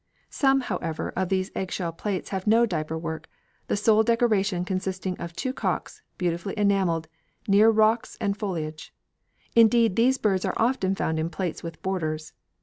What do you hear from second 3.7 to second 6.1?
sole decoration consisting of two cocks,